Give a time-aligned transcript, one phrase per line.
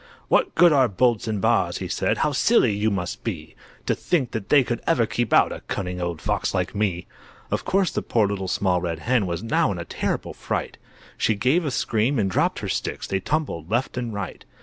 [0.29, 3.55] "What good are bolts and bars?" he said, "How silly you must be
[3.85, 7.05] To think that they could ever keep out A cunning old Fox like me!"
[7.51, 10.79] Of course the poor Little Small Red Hen Was now in a terrible fright.
[11.19, 14.43] She gave a scream and dropped her sticks, They tumbled left and right.